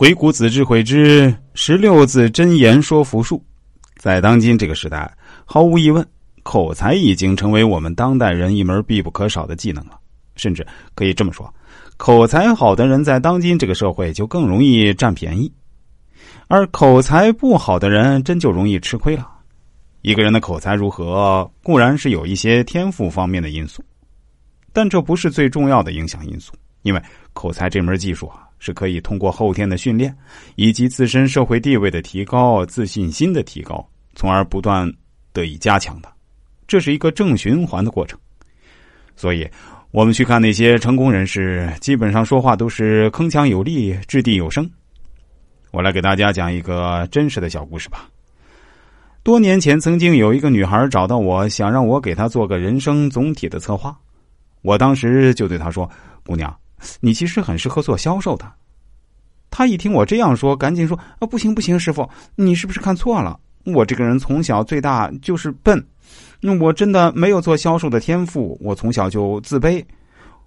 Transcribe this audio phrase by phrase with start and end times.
[0.00, 3.44] 鬼谷子智慧之十六字真言说服术，
[3.98, 6.02] 在当今这个时代，毫无疑问，
[6.42, 10.00] 口才已经成为我们当代人一门必不可少的技能了。
[10.36, 11.52] 甚至可以这么说，
[11.98, 15.52] 口才好的人在当今这个社会就更容易占便宜，
[16.48, 19.30] 而口才不好的人真就容易吃亏了。
[20.00, 23.84] 一个人的口才如何，固然是有一些天赋方面的因素，
[24.72, 26.54] 但这不是最重要的影响因素，
[26.84, 27.02] 因为
[27.34, 28.46] 口才这门技术啊。
[28.60, 30.16] 是可以通过后天的训练，
[30.54, 34.88] 以及自身社会地位的提高、自信心的提高，从而不断
[35.32, 36.08] 得以加强的。
[36.68, 38.16] 这是一个正循环的过程。
[39.16, 39.48] 所以，
[39.90, 44.70] 我们去看那些成功人士，基本上说话都是铿锵有力、掷地有声。
[45.72, 48.08] 我来给大家讲一个真实的小故事吧。
[49.22, 53.98] 多年前，曾经有一个女孩找到我，想让我给她做个人生总体的策划。
[54.62, 55.88] 我当时就对她说
[56.24, 56.54] ：“姑娘。”
[57.00, 58.50] 你其实很适合做销售的。
[59.50, 63.38] 他一听我这样说，赶紧说：“啊，不行不行，师傅，你是不是看错了？
[63.64, 65.84] 我这个人从小最大就是笨，
[66.40, 68.56] 那我真的没有做销售的天赋。
[68.60, 69.84] 我从小就自卑，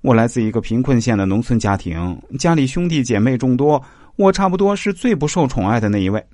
[0.00, 3.80] 我来自一个贫困县的农村家庭，家里兄弟姐妹众多，
[4.16, 6.24] 我差不多是最不受宠爱的那一位。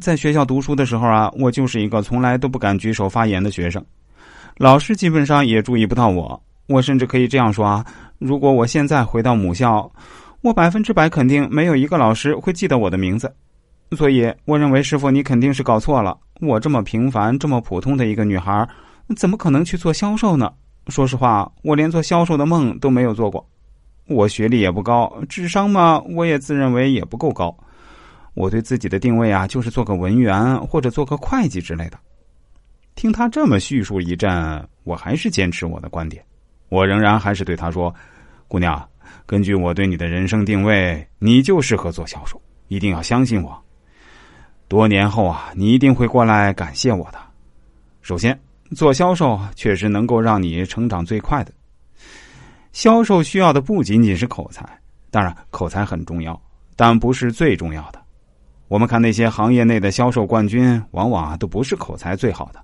[0.00, 3.82] 在学校读书的时候啊，我就是一个从来都不敢举手发言的学生，
[4.56, 6.42] 老师基本上也注意不到我。
[6.66, 7.86] 我甚至可以这样说啊。”
[8.20, 9.90] 如果我现在回到母校，
[10.42, 13.34] 我百分之百肯定没有一个老师会记得我的名字，
[13.96, 16.14] 所以我认为师傅你肯定是搞错了。
[16.42, 18.68] 我这么平凡、这么普通的一个女孩，
[19.16, 20.52] 怎么可能去做销售呢？
[20.88, 23.48] 说实话，我连做销售的梦都没有做过。
[24.06, 27.56] 我学历也不高，智商嘛，我也自认为也不够高。
[28.34, 31.98] 我对自己的定位啊，就是做个文员或者做个会计之类的。
[32.96, 36.22] 听他这么叙述一阵，我还是坚持我的观点。
[36.70, 37.92] 我仍然还是对他说
[38.46, 38.88] ：“姑娘，
[39.26, 43.60] 根据我对你的人生定位，你就适合做销售，一定要相信我。
[44.68, 47.18] 多年后啊，你一定会过来感谢我的。
[48.02, 48.40] 首先，
[48.76, 51.52] 做销售确实能够让你成长最快的。
[52.72, 54.64] 销售需要的不仅仅是口才，
[55.10, 56.40] 当然口才很重要，
[56.76, 58.00] 但不是最重要的。
[58.68, 62.62] 我们看那些行业内的销售冠军，往往都不是口才最好的。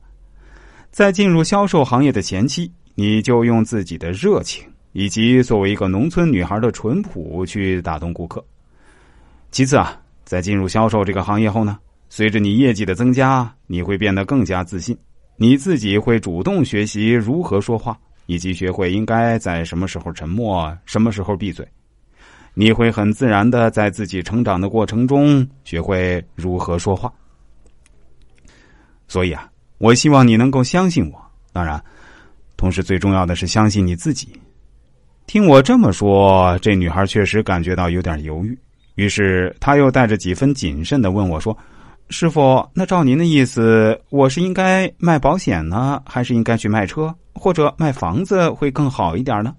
[0.93, 8.43] 在进入销售行业的前期。”你就用自己的热情，以及作为一个农村女孩的淳朴去打动顾客。
[9.51, 14.97] 其次啊，在进入销售这个行业后呢，随着你业绩的增加，你会变得更加自信。
[15.37, 21.69] 你自己会主动学习如何说话，以及学会应该在什么时候沉默，什么时候闭嘴。
[22.55, 27.13] 你会很自然的在自己成长的过程中学会如何说话。
[29.07, 29.47] 所以啊，
[29.77, 31.23] 我希望你能够相信我。
[31.53, 31.79] 当然。
[32.57, 34.29] 同时，最重要的是相信你自己。
[35.27, 38.57] 听我这么说，这女孩确实感觉到有点犹豫，
[38.95, 41.57] 于是她又带着几分谨慎的问我说
[42.09, 49.53] ：“师傅，那照您的意思，我是应该卖保险呢，还是应该去卖车或者卖房子会更好一点呢？”